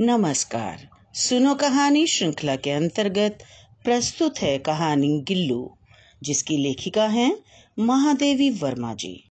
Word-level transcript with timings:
नमस्कार। 0.00 0.88
सुनो 1.14 1.54
कहानी 1.54 2.06
श्रृंखला 2.06 2.56
के 2.56 2.70
अंतर्गत 2.70 3.38
प्रस्तुत 3.84 4.38
है 4.38 4.58
कहानी 4.58 5.20
गिल्लू, 5.20 5.78
जिसकी 6.22 6.56
लेखिका 6.56 7.04
हैं 7.04 7.38
महादेवी 7.78 8.50
वर्मा 8.50 8.94
जी। 8.94 9.30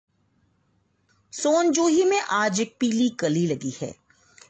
सोनजूही 1.31 2.03
में 2.03 2.19
आज 2.19 2.61
एक 2.61 2.75
पीली 2.79 3.09
कली 3.09 3.47
लगी 3.47 3.73
है। 3.81 3.95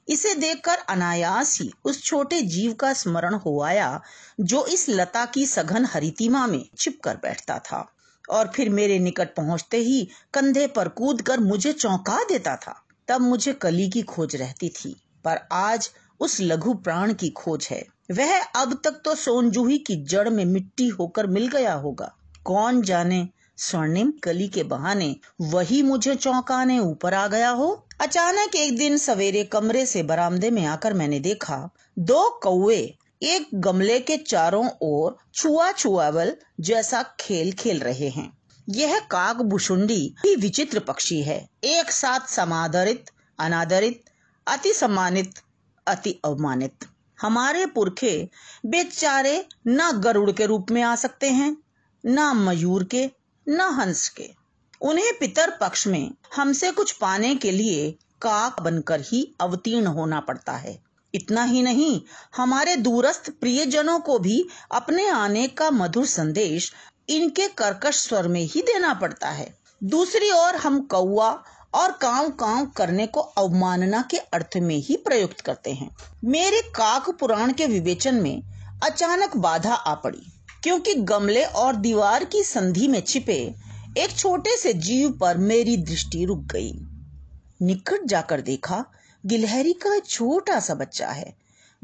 इसे 0.09 0.35
देखकर 0.35 0.75
अनायास 0.75 1.61
ही 1.61 1.71
उस 1.85 2.03
छोटे 2.03 2.41
जीव 2.41 2.73
का 2.73 2.93
स्मरण 2.93 3.33
हो 3.33 3.61
आया, 3.61 4.01
जो 4.39 4.65
इस 4.65 4.89
लता 4.89 5.25
की 5.25 5.45
सघन 5.45 5.85
हरितिमा 5.85 6.47
में 6.47 6.65
छिपकर 6.77 7.15
बैठता 7.15 7.59
था 7.59 7.95
और 8.29 8.51
फिर 8.55 8.69
मेरे 8.69 8.99
निकट 8.99 9.35
पहुँचते 9.35 9.77
ही 9.77 10.07
कंधे 10.33 10.67
पर 10.67 10.87
कूद 10.87 11.21
कर 11.21 11.39
मुझे 11.39 11.73
चौंका 11.73 12.23
देता 12.23 12.55
था। 12.55 12.85
तब 13.07 13.21
मुझे 13.21 13.53
कली 13.53 13.89
की 13.89 14.01
खोज 14.01 14.35
रहती 14.35 14.69
थी। 14.69 14.95
पर 15.25 15.39
आज 15.51 15.89
उस 16.19 16.37
लघु 16.41 16.73
प्राण 16.73 17.13
की 17.13 17.29
खोज 17.29 17.67
है। 17.71 17.85
वह 18.11 18.41
अब 18.43 18.81
तक 18.83 19.01
तो 19.05 19.15
सोनजूही 19.15 19.77
की 19.77 19.95
जड़ 19.95 20.29
में 20.29 20.45
मिट्टी 20.45 20.87
होकर 20.87 21.27
मिल 21.27 21.47
गया 21.47 21.73
होगा। 21.73 22.13
कौन 22.45 22.81
जाने 22.81 23.27
स्वर्णिम 23.57 24.13
कली 24.23 24.47
के 24.47 24.63
बहाने 24.63 25.15
वही 25.41 25.81
मुझे 25.83 26.15
चौंकाने 26.15 26.79
ऊपर 26.79 27.13
आ 27.13 27.27
गया 27.27 27.49
हो? 27.49 27.87
अचानक 28.01 28.55
एक 28.55 28.77
दिन 28.77 28.97
सवेरे 28.97 29.43
कमरे 29.43 29.85
से 29.85 30.03
बरामदे 30.03 30.49
में 30.49 30.65
आकर 30.65 30.93
मैंने 30.93 31.19
देखा, 31.19 31.69
दो 31.99 32.29
कौए 32.43 32.97
एक 33.23 33.49
गमले 33.53 33.99
के 33.99 34.17
चारों 34.17 34.69
ओर 34.81 35.17
छुआ 35.35 35.71
छुआवल 35.71 36.35
जैसा 36.59 37.03
खेल 37.19 37.51
खेल 37.51 37.79
रहे 37.79 38.09
हैं। 38.09 38.37
यह 38.69 38.99
काक 38.99 39.37
भुषुंडी 39.37 40.15
ही 40.25 40.35
विचित्र 40.35 40.79
पक्षी 40.79 41.21
है। 41.21 41.49
एक 41.63 41.91
साथ 41.91 42.27
समादरित, 42.29 43.05
अनादरित 43.39 44.03
अति 44.47 44.73
सम्मानित, 44.73 45.33
अति 45.87 46.21
अवमानित। 46.25 46.75
हमारे 47.21 47.65
पुरखे 47.65 48.29
बेचारे 48.65 49.47
न 49.67 49.91
गरुड़ 49.91 50.31
के 50.31 50.45
रूप 50.45 50.71
में 50.71 50.81
आ 50.81 50.95
सकते 50.95 51.29
हैं, 51.29 51.57
न 52.05 52.33
मयूर 52.35 52.83
के, 52.83 53.11
न 53.49 53.61
हंस 53.61 54.09
के। 54.09 54.29
उन्हें 54.81 55.19
पितर 55.19 55.57
पक्ष 55.61 55.87
में 55.87 56.11
हमसे 56.35 56.71
कुछ 56.71 56.91
पाने 56.91 57.35
के 57.35 57.51
लिए 57.51 57.91
काक 58.21 58.59
बनकर 58.59 59.01
ही 59.01 59.35
अवतीर्ण 59.41 59.87
होना 59.87 60.19
पड़ता 60.19 60.53
है। 60.53 60.83
इतना 61.13 61.43
ही 61.43 61.61
नहीं, 61.61 62.01
हमारे 62.35 62.75
दूरस्थ 62.75 63.29
प्रियजनों 63.29 63.99
को 63.99 64.19
भी 64.19 64.47
अपने 64.71 65.09
आने 65.09 65.47
का 65.47 65.71
मधुर 65.71 66.05
संदेश 66.05 66.73
इनके 67.09 67.47
कर्कश 67.47 67.95
स्वर 67.95 68.27
में 68.27 68.41
ही 68.41 68.61
देना 68.61 68.93
पड़ता 68.93 69.29
है। 69.29 69.57
दूसरी 69.83 70.31
ओर 70.31 70.55
हम 70.55 70.81
कौआ 70.81 71.43
और 71.73 71.91
काव 71.91 72.29
काव 72.29 72.65
करने 72.67 73.05
को 73.07 73.19
अवमानना 73.19 74.01
के 74.11 74.17
अर्थ 74.17 74.57
में 74.57 74.75
ही 74.75 74.97
प्रयुक्त 74.97 75.41
करते 75.41 75.73
हैं। 75.73 75.89
मेरे 76.23 76.61
काक 76.75 77.09
पुराण 77.09 77.53
के 77.53 77.65
विवेचन 77.65 78.15
में 78.15 78.41
अचानक 78.83 79.37
बाधा 79.37 79.73
आ 79.73 79.93
पड़ी, 79.95 80.25
क्योंकि 80.63 80.93
गमले 80.93 81.43
और 81.43 81.75
दीवार 81.75 82.23
की 82.25 82.43
संधि 82.43 82.87
में 82.87 83.01
छिपे 83.01 83.39
एक 83.97 84.17
छोटे 84.17 84.57
से 84.57 84.73
जीव 84.73 85.11
पर 85.11 85.37
मेरी 85.37 85.77
दृष्टि 85.77 86.25
रुक 86.25 86.39
गई। 86.53 86.71
निकट 87.61 88.05
जाकर 88.05 88.41
देखा, 88.41 88.83
गिलहरी 89.25 89.73
का 89.73 89.99
छोटा 89.99 90.59
सा 90.59 90.73
बच्चा 90.73 91.07
है, 91.07 91.33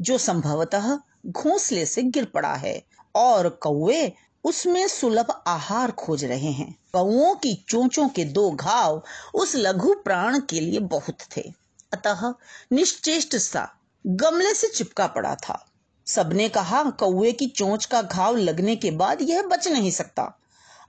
जो 0.00 0.18
संभवतः 0.18 0.96
घोंसले 1.26 1.86
से 1.86 2.02
गिर 2.02 2.24
पड़ा 2.24 2.54
है 2.54 2.82
और 3.14 3.48
कौए 3.48 4.12
उसमें 4.44 4.88
सुलभ 4.88 5.42
आहार 5.46 5.90
खोज 5.90 6.24
रहे 6.24 6.52
हैं। 6.52 6.76
कौओं 6.92 7.34
की 7.34 7.64
चोंचों 7.68 8.08
के 8.08 8.24
दो 8.24 8.50
घाव 8.50 9.02
उस 9.34 9.52
लघु 9.56 9.94
प्राण 9.94 10.40
के 10.40 10.60
लिए 10.60 10.78
बहुत 10.78 11.18
थे। 11.36 11.52
अतः 11.92 12.34
निश्चेष्ट 12.72 13.36
सा 13.36 13.72
गमले 14.06 14.54
से 14.54 14.68
चिपका 14.68 15.06
पड़ा 15.06 15.34
था। 15.34 15.66
सबने 16.06 16.48
कहा, 16.48 16.82
कौए 16.82 17.32
की 17.32 17.46
चोंच 17.46 17.84
का 17.84 18.02
घाव 18.02 18.36
लगने 18.36 18.76
के 18.76 18.90
बाद 18.90 19.18
यह 19.22 19.42
बच 19.42 19.68
नहीं 19.68 19.90
सकता। 19.90 20.38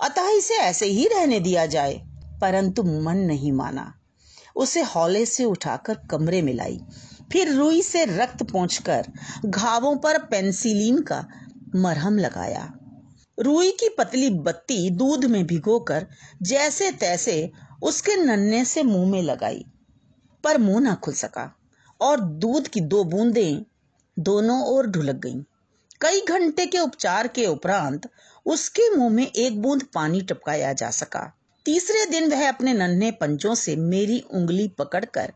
अतः 0.01 0.29
इसे 0.29 0.53
ऐसे 0.53 0.85
ही 0.85 1.07
रहने 1.07 1.39
दिया 1.39 1.65
जाए। 1.65 2.07
परंतु 2.41 2.83
मन 2.83 3.17
नहीं 3.17 3.51
माना। 3.51 3.93
उसे 4.55 4.81
हौले 4.81 5.25
से 5.25 5.45
उठाकर 5.45 5.93
कमरे 5.93 6.41
में 6.41 6.53
लाई। 6.53 6.81
फिर 7.31 7.53
रुई 7.53 7.81
से 7.81 8.05
रक्त 8.05 8.43
पहुंचकर 8.43 9.05
घावों 9.45 9.95
पर 9.95 10.17
पेंसिलीन 10.17 11.01
का 11.01 11.25
मरहम 11.75 12.17
लगाया। 12.17 12.73
रुई 13.39 13.71
की 13.71 13.89
पतली 13.89 14.29
बत्ती 14.29 14.89
दूध 14.89 15.25
में 15.25 15.47
भिगोकर 15.47 16.07
जैसे 16.41 16.91
तैसे 16.91 17.51
उसके 17.83 18.15
नन्हे 18.15 18.65
से 18.65 18.83
मुँह 18.83 19.11
में 19.11 19.21
लगाई, 19.23 19.65
पर 20.43 20.57
मुँह 20.57 20.79
ना 20.79 20.95
खुल 20.95 21.13
सका 21.13 21.51
और 22.01 22.19
दूध 22.19 22.67
की 22.67 22.81
दो 22.81 23.03
बूंदें 23.03 23.65
दोनों 24.19 24.61
ओर 24.67 24.87
ढुलक 24.87 25.15
गईं। 25.15 25.43
कई 26.01 26.21
घंटे 26.21 26.65
के 26.65 26.79
उपचार 26.79 27.27
के 27.27 27.45
उपरांत 27.47 28.09
उसके 28.45 28.89
मुँह 28.95 29.09
में 29.09 29.27
एक 29.27 29.61
बूंद 29.61 29.83
पानी 29.83 30.21
टपकाया 30.21 30.73
जा 30.73 30.89
सका 30.89 31.31
तीसरे 31.65 32.05
दिन 32.05 32.31
वह 32.31 32.49
अपने 32.49 32.73
नन्हे 32.73 33.11
पंजों 33.11 33.55
से 33.55 33.75
मेरी 33.75 34.19
उंगली 34.33 34.67
पकड़कर 34.67 35.33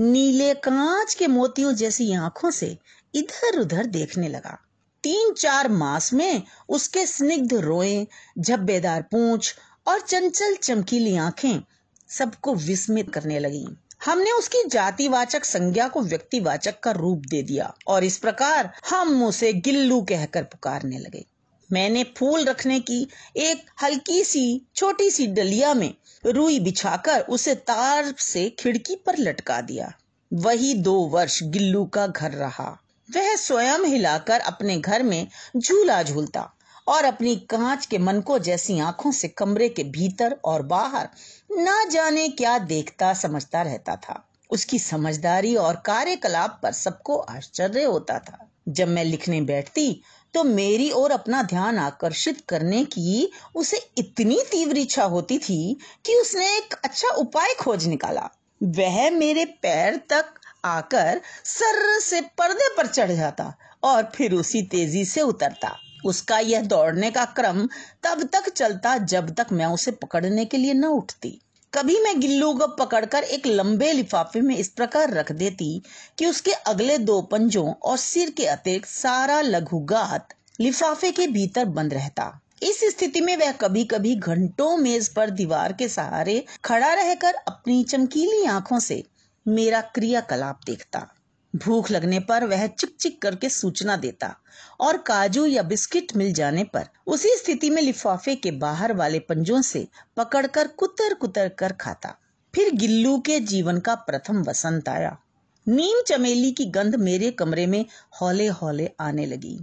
नीले 0.00 0.54
कांच 0.54 1.14
के 1.14 1.26
मोतियों 1.26 1.72
जैसी 1.72 2.12
आँखों 2.12 2.50
से 2.50 2.78
इधर 3.14 3.58
उधर 3.60 3.86
देखने 3.86 4.28
लगा 4.28 4.58
तीन 5.04 5.32
चार 5.32 5.68
मास 5.68 6.12
में 6.12 6.42
उसके 6.68 7.06
स्निग्ध 7.06 7.54
रोए, 7.54 8.06
झब्बेदार 8.38 9.02
पूंछ 9.02 9.54
और 9.86 10.00
चंचल 10.00 10.56
चमकीली 10.56 11.16
आँखें 11.16 11.60
सबको 12.08 12.54
विस्मित 12.54 13.10
करने 13.14 13.38
लगी। 13.38 13.66
हमने 14.04 14.30
उसकी 14.30 14.68
जातिवाचक 14.68 15.44
संज्ञा 15.44 15.88
को 15.88 16.02
व्यक्तिवाचक 16.02 16.80
का 16.80 16.90
रूप 16.90 17.18
दे 17.18 17.42
दिया 17.42 17.74
और 17.86 18.04
इस 18.04 18.18
प्रकार 18.18 18.72
हम 18.90 19.24
उसे 19.24 19.52
गिल्लू 19.52 20.02
कहकर 20.02 20.42
पुकारने 20.42 20.98
लगे। 20.98 21.26
मैंने 21.72 22.04
फूल 22.18 22.44
रखने 22.44 22.80
की 22.80 23.08
एक 23.36 23.70
हल्की 23.82 24.24
सी, 24.24 24.66
छोटी 24.76 25.10
सी 25.10 25.26
डलिया 25.26 25.74
में 25.74 25.94
रुई 26.26 26.60
बिछाकर 26.60 27.20
उसे 27.20 27.54
तार 27.54 28.14
से 28.18 28.50
खिड़की 28.50 28.96
पर 28.96 29.18
लटका 29.18 29.60
दिया। 29.60 29.92
वही 30.32 30.74
दो 30.74 30.94
वर्ष 30.94 31.42
गिल्लू 31.42 31.84
का 31.84 32.06
घर 32.06 32.30
रहा। 32.30 32.80
वह 33.08 33.34
स्वयं 33.36 33.84
हिलाकर 33.84 34.40
अपने 34.40 34.76
घर 34.76 35.02
में 35.02 35.26
झूला 35.56 36.02
झूलता 36.02 36.50
और 36.86 37.04
अपनी 37.04 37.34
कांच 37.50 37.86
के 37.86 37.98
मनको 37.98 38.38
जैसी 38.38 38.78
आँखों 38.80 39.12
से 39.12 39.28
कमरे 39.28 39.68
के 39.68 39.84
भीतर 39.90 40.36
और 40.44 40.62
बाहर 40.62 41.08
न 41.52 41.88
जाने 41.90 42.28
क्या 42.28 42.58
देखता 42.58 43.12
समझता 43.14 43.62
रहता 43.62 43.96
था। 43.96 44.22
उसकी 44.50 44.78
समझदारी 44.78 45.54
और 45.56 45.76
कार्यकलाप 45.76 46.58
पर 46.62 46.72
सबको 46.72 47.16
आश्चर्य 47.16 47.84
होता 47.84 48.18
था। 48.18 48.38
जब 48.68 48.88
मैं 48.88 49.04
लिखने 49.04 49.40
बैठती 49.42 50.02
तो 50.34 50.44
मेरी 50.44 50.90
ओर 50.90 51.10
अपना 51.10 51.42
ध्यान 51.42 51.78
आकर्षित 51.78 52.40
करने 52.48 52.84
की 52.84 53.30
उसे 53.54 53.80
इतनी 53.98 54.40
तीव्र 54.52 54.78
इच्छा 54.78 55.04
होती 55.04 55.38
थी 55.38 55.76
कि 56.06 56.14
उसने 56.14 56.46
एक 56.56 56.74
अच्छा 56.74 57.08
उपाय 57.16 57.54
खोज 57.54 57.86
निकाला। 57.86 58.28
वह 58.60 59.10
मेरे 59.10 59.44
पैर 59.62 59.96
तक 60.10 60.34
आकर 60.64 61.20
सर 61.44 61.98
से 62.00 62.20
पर्दे 62.38 62.68
पर 62.76 62.86
चढ़ 62.86 63.12
जाता 63.12 63.52
और 63.84 64.10
फिर 64.14 64.34
उसी 64.34 64.62
तेज़ी 64.62 65.04
से 65.04 65.22
उतरता। 65.22 65.76
उसका 66.06 66.38
यह 66.38 66.62
दौड़ने 66.62 67.10
का 67.10 67.24
क्रम 67.24 67.66
तब 68.02 68.22
तक 68.32 68.48
चलता 68.48 68.96
जब 69.06 69.34
तक 69.34 69.52
मैं 69.52 69.66
उसे 69.66 69.90
पकड़ने 69.90 70.44
के 70.44 70.56
लिए 70.56 70.74
न 70.74 70.84
उठती। 70.84 71.40
कभी 71.72 71.98
मैं 72.00 72.20
गिल्लू 72.20 72.52
को 72.54 72.66
पकड़कर 72.76 73.22
एक 73.22 73.46
लंबे 73.46 73.92
लिफाफे 73.92 74.40
में 74.40 74.56
इस 74.56 74.68
प्रकार 74.68 75.10
रख 75.10 75.32
देती 75.32 75.82
कि 76.18 76.26
उसके 76.26 76.52
अगले 76.52 76.98
दो 76.98 77.20
पंजों 77.22 77.72
और 77.72 77.96
सिर 77.96 78.30
के 78.30 78.46
अतिरिक्त 78.46 78.88
सारा 78.88 79.40
लघु 79.40 79.78
गात 79.78 80.34
लिफाफे 80.60 81.10
के 81.10 81.26
भीतर 81.26 81.64
बंद 81.64 81.94
रहता। 81.94 82.40
इस 82.62 82.80
स्थिति 82.90 83.20
में 83.20 83.36
वह 83.36 83.52
कभी 83.52 83.84
कभी 83.84 84.14
घंटों 84.16 84.76
मेज 84.76 85.08
पर 85.08 85.30
दीवार 85.30 85.72
के 85.72 85.88
सहारे 85.88 86.44
खड़ा 86.64 86.92
रहकर 86.94 87.34
अपनी 87.48 87.82
चमकीली 87.84 88.44
आँखों 88.44 88.78
से 88.78 89.02
मेरा 89.46 89.80
क्रियाकलाप 89.80 90.60
देखता। 90.66 91.06
भूख 91.54 91.90
लगने 91.90 92.18
पर 92.20 92.44
वह 92.44 92.66
चिक 92.66 92.96
चिक 93.00 93.20
करके 93.22 93.48
सूचना 93.48 93.96
देता 93.96 94.34
और 94.80 94.96
काजू 94.96 95.46
या 95.46 95.62
बिस्किट 95.62 96.16
मिल 96.16 96.32
जाने 96.32 96.64
पर 96.64 96.88
उसी 97.06 97.28
स्थिति 97.28 97.70
में 97.70 97.82
लिफाफे 97.82 98.34
के 98.36 98.50
बाहर 98.50 98.92
वाले 98.92 99.18
पंजों 99.18 99.62
से 99.62 99.86
पकड़कर 100.16 100.68
कुतर 100.68 101.14
कुतर 101.14 101.48
कर 101.48 101.72
खाता। 101.72 102.14
फिर 102.54 102.74
गिल्लू 102.74 103.18
के 103.18 103.40
जीवन 103.40 103.78
का 103.78 103.94
प्रथम 103.94 104.42
वसंत 104.42 104.88
आया। 104.88 105.16
नीम 105.68 106.02
चमेली 106.02 106.52
की 106.52 106.64
गंध 106.64 106.94
मेरे 106.94 107.30
कमरे 107.30 107.66
में 107.66 107.84
हौले 108.20 108.46
हौले 108.46 108.90
आने 109.00 109.26
लगी। 109.26 109.58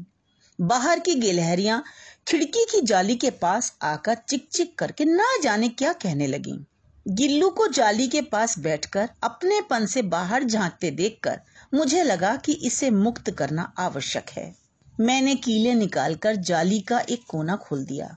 बाहर 0.61 0.99
की 0.99 1.15
गिलहरियाँ 1.15 1.83
खिड़की 2.27 2.65
की 2.65 2.81
जाली 2.81 3.15
के 3.15 3.29
पास 3.29 3.77
आकर 3.81 4.15
चिक 4.15 4.47
चिक 4.51 4.77
करके 4.77 5.05
ना 5.05 5.37
जाने 5.43 5.69
क्या 5.69 5.93
कहने 5.93 6.27
लगी। 6.27 6.65
गिल्लू 7.07 7.49
को 7.49 7.67
जाली 7.67 8.07
के 8.07 8.21
पास 8.21 8.57
बैठकर 8.59 9.09
अपने 9.23 9.59
पन 9.61 9.85
से 9.85 10.01
बाहर 10.01 10.43
झांकते 10.43 10.89
देखकर 10.91 11.39
मुझे 11.73 12.03
लगा 12.03 12.35
कि 12.35 12.53
इसे 12.53 12.89
मुक्त 12.89 13.31
करना 13.31 13.73
आवश्यक 13.77 14.29
है। 14.29 14.55
मैंने 14.99 15.35
कीले 15.35 15.73
निकालकर 15.73 16.35
जाली 16.35 16.79
का 16.79 16.99
एक 16.99 17.23
कोना 17.27 17.55
खोल 17.55 17.85
दिया 17.85 18.15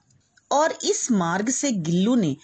और 0.50 0.78
इस 0.84 1.10
मार्ग 1.10 1.48
से 1.48 1.70
गिल्लू 1.70 2.14
ने 2.14 2.36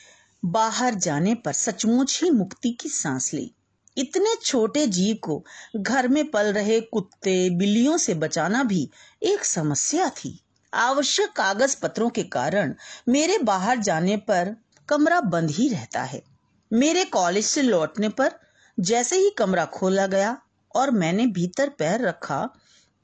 बाहर 0.44 0.94
जाने 0.94 1.34
पर 1.34 1.52
सचमुच 1.52 2.22
ही 2.22 2.30
मुक्ति 2.30 2.70
की 2.70 2.88
सांस 2.88 3.32
ली। 3.34 3.50
इतने 3.96 4.34
छोटे 4.44 4.86
जीव 4.86 5.16
को 5.22 5.44
घर 5.76 6.08
में 6.08 6.24
पल 6.30 6.52
रहे 6.52 6.80
कुत्ते, 6.80 7.50
बिल्लियों 7.50 7.96
से 7.96 8.14
बचाना 8.14 8.62
भी 8.62 8.88
एक 9.22 9.44
समस्या 9.44 10.08
थी। 10.08 10.38
आवश्यक 10.74 11.32
कागज़ 11.32 11.76
पत्रों 11.82 12.10
के 12.10 12.22
कारण 12.22 12.74
मेरे 13.08 13.38
बाहर 13.38 13.78
जाने 13.78 14.16
पर 14.16 14.56
कमरा 14.88 15.20
बंद 15.20 15.50
ही 15.50 15.68
रहता 15.68 16.02
है। 16.02 16.29
मेरे 16.72 17.04
कॉलेज 17.04 17.44
से 17.44 17.62
लौटने 17.62 18.08
पर 18.08 18.30
जैसे 18.78 19.16
ही 19.16 19.30
कमरा 19.30 19.64
खोला 19.64 20.06
गया 20.06 20.36
और 20.74 20.90
मैंने 20.90 21.26
भीतर 21.26 21.68
पैर 21.68 22.00
रखा, 22.00 22.48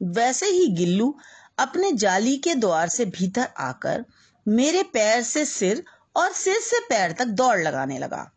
वैसे 0.03 0.47
ही 0.47 0.67
गिल्लू 0.69 1.17
अपने 1.59 1.93
जाली 1.93 2.37
के 2.37 2.55
द्वार 2.55 2.89
से 2.89 3.05
भीतर 3.05 3.49
आकर 3.59 4.05
मेरे 4.47 4.83
पैर 4.83 5.23
से 5.23 5.45
सिर 5.45 5.85
और 6.17 6.33
सिर 6.33 6.61
से 6.61 6.81
पैर 6.81 7.13
तक 7.13 7.25
दौड़ 7.25 7.59
लगाने 7.59 7.99
लगा। 7.99 8.31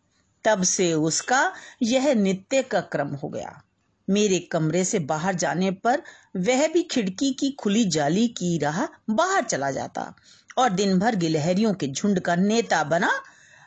तब 0.46 0.64
से 0.64 0.94
उसका 0.94 1.54
यह 1.81 2.14
नित्य 2.14 2.62
का 2.64 2.81
क्रम 2.81 3.08
हो 3.08 3.30
गया। 3.30 3.62
मेरे 4.08 4.40
कमरे 4.40 4.84
से 4.86 5.00
बाहर 5.00 5.36
जाने 5.36 5.72
पर 5.72 6.02
वह 6.38 6.68
भी 6.68 6.84
खिड़की 6.84 7.31
की 7.31 7.52
खुली 7.52 7.86
जाली 7.86 8.28
की 8.28 8.58
राह 8.58 8.86
बाहर 9.10 9.44
चला 9.44 9.72
जाता 9.72 10.14
और 10.58 10.70
दिन 10.70 11.00
भर 11.00 11.16
गिलहरियों 11.16 11.74
के 11.74 11.88
झुंड 11.88 12.20
का 12.20 12.36
नेता 12.36 12.84
बना 12.84 13.12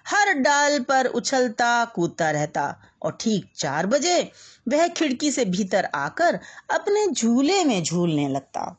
हर 0.07 0.33
डाल 0.33 0.81
पर 0.81 1.07
उछलता 1.07 1.85
कूदता 1.85 2.31
रहता 2.31 2.81
और 3.03 3.17
ठीक 3.21 3.53
चार 3.57 3.87
बजे 3.87 4.33
वह 4.69 4.89
खिड़की 4.89 5.31
से 5.31 5.45
भीतर 5.45 5.85
आकर 5.85 6.41
अपने 6.71 7.07
झूले 7.07 7.65
में 7.65 7.83
झूलने 7.83 8.29
लगता। 8.29 8.79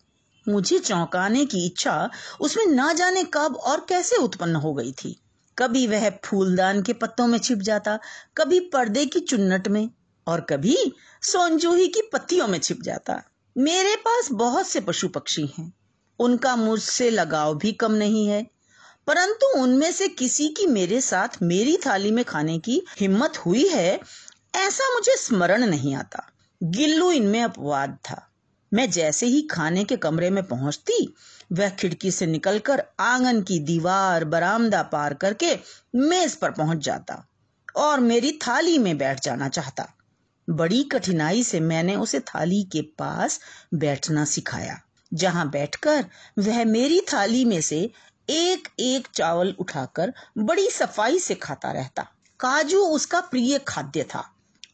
मुझे 0.49 0.79
चौंकाने 0.79 1.45
की 1.45 1.65
इच्छा 1.65 2.09
उसमें 2.41 2.65
ना 2.65 2.93
जाने 2.93 3.23
कब 3.23 3.55
और 3.55 3.85
कैसे 3.89 4.15
उत्पन्न 4.15 4.55
हो 4.55 4.73
गई 4.73 4.91
थी। 4.91 5.19
कभी 5.57 5.87
वह 5.87 6.09
फूलदान 6.09 6.81
के 6.81 6.93
पत्तों 6.93 7.27
में 7.27 7.37
छिप 7.37 7.57
जाता, 7.57 7.99
कभी 8.37 8.59
पर्दे 8.59 9.05
की 9.05 9.19
चुन्नट 9.19 9.67
में 9.67 9.89
और 10.27 10.41
कभी 10.41 10.93
सोनजूही 11.21 11.87
की 11.87 12.01
पत्तियों 12.13 12.47
में 12.47 12.59
छिप 12.59 12.81
जाता। 12.81 13.21
मेरे 13.57 13.95
पास 13.95 14.29
बहुत 14.31 14.67
से 14.67 14.79
पशु 14.79 15.07
पक्षी 15.07 15.53
हैं। 15.59 15.73
उनका 16.19 16.55
मुझसे 16.55 17.09
लगाव 17.09 17.57
भी 17.57 17.71
कम 17.71 17.91
नहीं 17.91 18.27
है 18.27 18.47
परंतु 19.07 19.47
उनमें 19.59 19.91
से 19.91 20.07
किसी 20.07 20.47
की 20.50 20.65
मेरे 20.65 21.01
साथ 21.01 21.41
मेरी 21.41 21.77
थाली 21.77 22.11
में 22.11 22.23
खाने 22.25 22.57
की 22.59 22.81
हिम्मत 23.00 23.38
हुई 23.38 23.67
है, 23.67 24.00
ऐसा 24.55 24.94
मुझे 24.94 25.15
स्मरण 25.17 25.65
नहीं 25.65 25.95
आता। 25.95 26.23
गिल्लू 26.61 27.11
इनमें 27.11 27.41
अपवाद 27.41 27.97
था। 28.09 28.29
मैं 28.71 28.89
जैसे 28.91 29.25
ही 29.25 29.41
खाने 29.41 29.83
के 29.83 29.97
कमरे 29.97 30.29
में 30.29 30.44
पहुँचती, 30.44 31.15
वह 31.51 31.69
खिड़की 31.69 32.11
से 32.11 32.25
निकलकर 32.25 32.83
आँगन 33.00 33.41
की 33.41 33.59
दीवार 33.59 34.25
बरामदा 34.25 34.81
पार 34.83 35.13
करके 35.13 35.56
मेज 35.95 36.35
पर 36.35 36.51
पहुँच 36.51 36.77
जाता 36.77 37.23
और 37.75 37.99
मेरी 37.99 38.31
थाली 38.47 38.77
में 38.77 38.97
बैठ 38.97 39.23
जाना 39.23 39.49
चाहता। 39.49 39.88
बड़ी 40.49 40.83
कठिनाई 40.83 41.44
से 41.44 41.59
मैंने 41.59 41.95
उसे 41.95 42.19
थाली 42.19 42.63
के 42.63 42.81
पास 42.99 43.39
बैठना 43.73 44.25
सिखाया, 44.25 44.79
जहाँ 45.13 45.49
बैठकर 45.49 46.06
वह 46.39 46.63
मेरी 46.65 46.99
थाली 47.13 47.45
में 47.45 47.61
से 47.61 47.89
एक 48.29 48.67
एक 48.79 49.07
चावल 49.13 49.55
उठाकर 49.59 50.13
बड़ी 50.37 50.69
सफ़ाई 50.69 51.19
से 51.19 51.35
खाता 51.35 51.71
रहता। 51.71 52.07
काजू 52.39 52.79
उसका 52.79 53.19
प्रिय 53.21 53.59
खाद्य 53.67 54.03
था। 54.03 54.23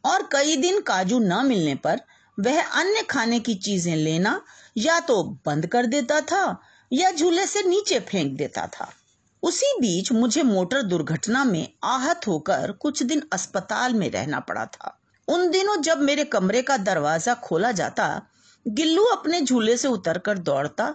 और 0.05 0.29
कई 0.31 0.55
दिन 0.55 0.81
काजू 0.81 1.19
न 1.19 1.45
मिलने 1.45 1.75
पर 1.75 2.01
वह 2.39 2.61
अन्य 2.61 3.01
खाने 3.01 3.39
की 3.39 3.55
चीज़ें 3.55 3.95
लेना 3.95 4.41
या 4.77 4.99
तो 4.99 5.23
बंद 5.45 5.65
कर 5.67 5.85
देता 5.85 6.21
था 6.21 6.61
या 6.93 7.11
झूले 7.11 7.45
से 7.45 7.63
नीचे 7.63 7.99
फेंक 7.99 8.37
देता 8.37 8.65
था। 8.67 8.89
उसी 9.43 9.73
बीच 9.79 10.11
मुझे 10.11 10.43
मोटर 10.43 10.81
दुर्घटना 10.81 11.43
में 11.43 11.67
आहत 11.83 12.27
होकर 12.27 12.71
कुछ 12.71 13.03
दिन 13.03 13.23
अस्पताल 13.33 13.93
में 13.93 14.09
रहना 14.11 14.39
पड़ा 14.39 14.65
था। 14.65 14.95
उन 15.27 15.49
दिनों 15.51 15.81
जब 15.81 16.01
मेरे 16.01 16.23
कमरे 16.23 16.61
का 16.61 16.77
दरवाज़ा 16.77 17.33
खोला 17.33 17.71
जाता, 17.71 18.21
गिल्लू 18.67 19.03
अपने 19.03 19.41
झूले 19.41 19.77
से 19.77 19.87
उतरकर 19.87 20.37
दौड़ता 20.37 20.93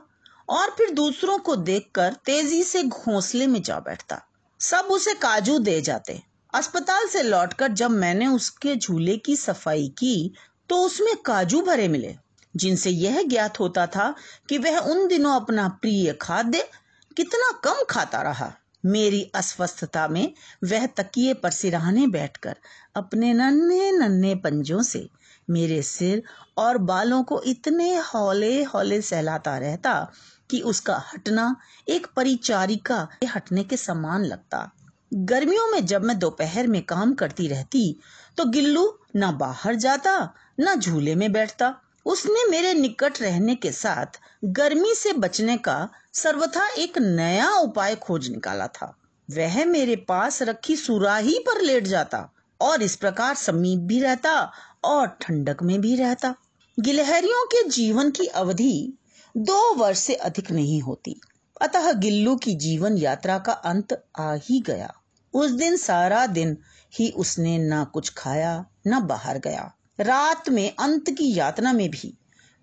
और 0.48 0.70
फिर 0.70 0.90
दूसरों 0.90 1.38
को 1.38 1.56
देखकर 1.56 2.12
तेज़ी 2.24 2.62
से 2.62 2.82
घोंसले 2.82 3.46
में 3.46 3.62
जा 3.62 3.78
बैठता। 3.80 4.20
सब 4.60 4.88
उसे 4.90 5.14
काजू 5.14 5.58
दे 5.58 5.80
जाते। 5.80 6.20
अस्पताल 6.54 7.06
से 7.08 7.22
लौटकर 7.22 7.72
जब 7.72 7.90
मैंने 7.90 8.26
उसके 8.26 8.74
झूले 8.76 9.16
की 9.16 9.36
सफ़ाई 9.36 9.88
की 9.88 10.32
तो 10.70 10.76
उसमें 10.76 11.14
काजू 11.16 11.60
भरे 11.62 11.88
मिले, 11.88 12.14
जिनसे 12.54 12.90
यह 12.90 13.22
ज्ञात 13.22 13.60
होता 13.60 13.86
था 13.86 14.14
कि 14.48 14.58
वह 14.58 14.78
उन 14.78 15.06
दिनों 15.08 15.34
अपना 15.36 15.68
प्रिय 15.68 16.12
खाद्य 16.12 16.68
कितना 17.16 17.50
कम 17.64 17.82
खाता 17.90 18.22
रहा। 18.22 18.52
मेरी 18.84 19.22
अस्वस्थता 19.34 20.06
में 20.08 20.32
वह 20.64 20.86
तकिए 20.86 21.34
पर 21.34 21.50
सिराहने 21.50 22.06
बैठकर 22.06 22.56
अपने 22.96 23.32
नन्हे 23.32 23.90
नन्हे 23.92 24.34
पंजों 24.34 24.82
से 24.82 25.08
मेरे 25.50 25.80
सिर 25.82 26.22
और 26.58 26.78
बालों 26.78 27.22
को 27.22 27.40
इतने 27.42 27.94
हौले 27.96 28.62
हौले 28.64 29.00
सहलाता 29.02 29.56
रहता 29.58 30.12
कि 30.50 30.60
उसका 30.60 30.96
हटना 31.12 31.54
एक 31.88 32.06
परिचारिका 32.16 33.02
के 33.20 33.26
हटने 33.26 33.64
के 33.64 33.76
समान 33.76 34.24
लगता। 34.24 34.70
गर्मियों 35.12 35.70
में 35.72 35.84
जब 35.86 36.04
मैं 36.04 36.18
दोपहर 36.18 36.66
में 36.66 36.82
काम 36.82 37.14
करती 37.14 37.46
रहती 37.48 38.00
तो 38.38 38.44
गिल्लू 38.44 38.86
न 39.16 39.30
बाहर 39.32 39.74
जाता, 39.74 40.34
न 40.60 40.74
झूले 40.74 41.14
में 41.14 41.32
बैठता। 41.32 41.74
उसने 42.06 42.48
मेरे 42.50 42.72
निकट 42.74 43.20
रहने 43.22 43.54
के 43.54 43.72
साथ 43.72 44.18
गर्मी 44.44 44.94
से 44.94 45.12
बचने 45.12 45.56
का 45.56 45.88
सर्वथा 46.12 46.66
एक 46.68 46.98
नया 46.98 47.50
उपाय 47.50 47.94
खोज 47.94 48.28
निकाला 48.28 48.66
था। 48.66 48.94
वह 49.28 49.64
मेरे 49.64 49.96
पास 50.08 50.42
रखी 50.42 50.76
सुराही 50.76 51.38
पर 51.38 51.60
लेट 51.60 51.86
जाता 51.86 52.28
और 52.60 52.82
इस 52.82 52.96
प्रकार 52.96 53.34
समीप 53.34 53.80
भी 53.80 54.00
रहता 54.00 54.52
और 54.84 55.06
ठंडक 55.20 55.62
में 55.62 55.80
भी 55.80 55.94
रहता। 55.96 56.34
गिलहरियों 56.78 57.44
के 57.46 57.68
जीवन 57.68 58.10
की 58.10 58.26
अवधि 58.26 58.98
दो 59.36 59.74
वर्ष 59.74 59.98
से 59.98 60.14
अधिक 60.14 60.50
नहीं 60.50 60.82
होती। 60.82 61.20
अतः 61.62 61.92
गिल्लू 61.92 62.36
की 62.36 62.54
जीवन 62.54 62.98
यात्रा 62.98 63.38
का 63.38 63.52
अंत 63.52 64.04
आ 64.18 64.34
ही 64.34 64.60
गया। 64.60 64.94
उस 65.34 65.50
दिन 65.50 65.76
सारा 65.76 66.26
दिन 66.26 66.58
ही 66.98 67.10
उसने 67.10 67.58
ना 67.58 67.84
कुछ 67.84 68.12
खाया, 68.16 68.66
न 68.86 69.00
बाहर 69.00 69.38
गया। 69.38 69.74
रात 70.00 70.48
में 70.48 70.74
अंत 70.78 71.10
की 71.10 71.34
यातना 71.34 71.72
में 71.72 71.90
भी 71.90 72.18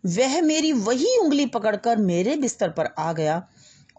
वह 0.06 0.42
मेरी 0.42 0.72
वही 0.72 1.18
उंगली 1.18 1.46
पकड़कर 1.46 1.98
मेरे 1.98 2.36
बिस्तर 2.36 2.70
पर 2.70 2.86
आ 3.00 3.14
गया 3.14 3.48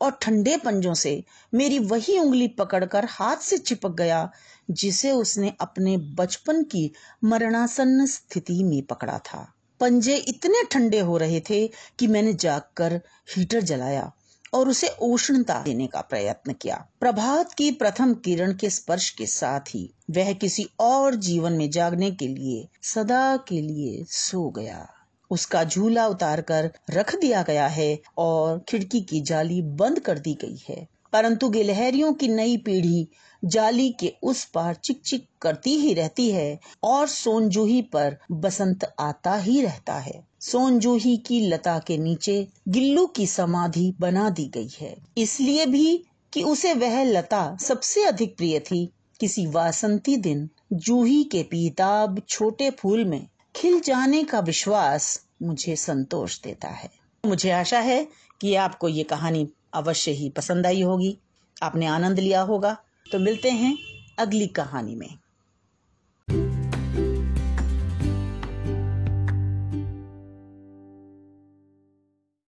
और 0.02 0.18
ठंडे 0.22 0.56
पंजों 0.56 0.94
से 0.94 1.24
मेरी 1.54 1.78
वही 1.78 2.18
उंगली 2.18 2.48
पकड़कर 2.48 3.04
हाथ 3.04 3.36
से 3.36 3.58
चिपक 3.58 3.90
गया, 3.90 4.30
जिसे 4.70 5.12
उसने 5.12 5.52
अपने 5.60 5.96
बचपन 5.96 6.62
की 6.62 6.92
मरणासन्न 7.24 8.06
स्थिति 8.06 8.64
में 8.64 8.82
पकड़ा 8.82 9.18
था। 9.18 9.52
पंजे 9.82 10.16
इतने 10.16 10.64
ठंडे 10.64 11.00
हो 11.00 11.16
रहे 11.16 11.40
थे 11.40 11.70
कि 11.98 12.06
मैंने 12.06 12.32
जागकर 12.32 13.00
हीटर 13.36 13.60
जलाया 13.60 14.12
और 14.54 14.68
उसे 14.68 14.88
उष्णता 14.88 15.62
देने 15.62 15.86
का 15.86 16.00
प्रयत्न 16.00 16.52
किया। 16.52 16.88
प्रभात 17.00 17.52
की 17.52 17.70
प्रथम 17.70 18.14
किरण 18.14 18.54
के 18.54 18.70
स्पर्श 18.70 19.10
के 19.10 19.26
साथ 19.26 19.60
ही 19.60 19.94
वह 20.10 20.32
किसी 20.32 20.68
और 20.80 21.14
जीवन 21.14 21.52
में 21.52 21.70
जागने 21.70 22.10
के 22.10 22.28
लिए, 22.28 22.68
सदा 22.82 23.36
के 23.36 23.60
लिए 23.60 24.04
सो 24.08 24.50
गया। 24.50 24.88
उसका 25.30 25.64
झूला 25.64 26.06
उतार 26.06 26.40
कर 26.40 26.72
रख 26.90 27.14
दिया 27.16 27.42
गया 27.42 27.66
है 27.66 27.98
और 28.18 28.64
खिड़की 28.68 29.00
की 29.00 29.20
जाली 29.20 29.62
बंद 29.62 30.00
कर 30.00 30.18
दी 30.18 30.34
गई 30.34 30.62
है। 30.68 30.91
परंतु 31.12 31.48
गिलहरियों 31.48 32.12
की 32.12 32.28
नई 32.28 32.56
पीढ़ी 32.56 33.08
जाली 33.44 33.90
के 34.00 34.12
उस 34.22 34.44
पार 34.44 34.74
चिक 34.74 35.00
चिक 35.02 35.26
करती 35.42 35.74
ही 35.74 35.94
रहती 35.94 36.30
है 36.30 36.60
और 36.82 37.06
सोनजूही 37.08 37.82
पर 37.82 38.16
बसंत 38.30 38.94
आता 39.00 39.34
ही 39.36 39.62
रहता 39.62 39.94
है। 39.94 40.24
सोनजूही 40.40 41.16
की 41.16 41.40
लता 41.40 41.78
के 41.78 41.98
नीचे 41.98 42.48
गिल्लू 42.68 43.06
की 43.06 43.26
समाधि 43.26 43.94
बना 44.00 44.30
दी 44.30 44.46
गई 44.46 44.70
है। 44.80 44.96
इसलिए 45.18 45.66
भी 45.66 46.04
कि 46.32 46.42
उसे 46.42 46.74
वह 46.74 47.02
लता 47.04 47.56
सबसे 47.60 48.04
अधिक 48.04 48.36
प्रिय 48.36 48.58
थी। 48.60 48.92
किसी 49.20 49.46
वासंती 49.46 50.16
दिन 50.16 50.48
जूही 50.72 51.24
के 51.24 51.42
पीताब 51.42 52.22
छोटे 52.28 52.70
फूल 52.70 53.04
में 53.04 53.26
खिल 53.56 53.80
जाने 53.80 54.22
का 54.24 54.40
विश्वास 54.40 55.26
मुझे 55.42 55.76
संतोष 55.76 56.40
देता 56.40 56.68
है। 56.68 56.90
मुझे 57.26 57.50
आशा 57.50 57.80
है 57.80 58.08
कि 58.40 58.54
आपको 58.54 58.88
ये 58.88 59.02
कहानी 59.02 59.48
अवश्य 59.74 60.10
ही 60.10 60.30
पसंद 60.30 60.66
आई 60.66 60.82
होगी। 60.82 61.18
आपने 61.62 61.86
आनंद 61.86 62.18
लिया 62.18 62.40
होगा। 62.40 62.76
तो 63.12 63.18
मिलते 63.18 63.50
हैं 63.50 63.78
अगली 64.18 64.46
कहानी 64.46 64.94
में। 64.94 65.18